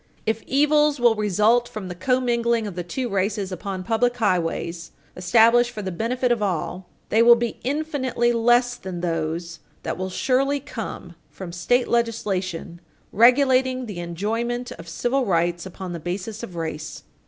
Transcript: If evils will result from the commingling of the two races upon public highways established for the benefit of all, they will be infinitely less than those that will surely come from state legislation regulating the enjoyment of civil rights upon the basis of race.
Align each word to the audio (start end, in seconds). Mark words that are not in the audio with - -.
If 0.25 0.41
evils 0.47 0.99
will 0.99 1.13
result 1.13 1.69
from 1.69 1.87
the 1.87 1.93
commingling 1.93 2.65
of 2.65 2.73
the 2.73 2.83
two 2.83 3.07
races 3.07 3.51
upon 3.51 3.83
public 3.83 4.17
highways 4.17 4.93
established 5.15 5.69
for 5.69 5.83
the 5.83 5.91
benefit 5.91 6.31
of 6.31 6.41
all, 6.41 6.87
they 7.09 7.21
will 7.21 7.35
be 7.35 7.59
infinitely 7.63 8.33
less 8.33 8.73
than 8.77 9.01
those 9.01 9.59
that 9.83 9.99
will 9.99 10.09
surely 10.09 10.59
come 10.59 11.13
from 11.29 11.51
state 11.51 11.87
legislation 11.87 12.81
regulating 13.11 13.85
the 13.85 13.99
enjoyment 13.99 14.71
of 14.71 14.89
civil 14.89 15.23
rights 15.23 15.67
upon 15.67 15.93
the 15.93 15.99
basis 15.99 16.41
of 16.41 16.55
race. 16.55 17.03